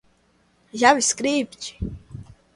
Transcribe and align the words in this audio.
javascript 0.83 1.77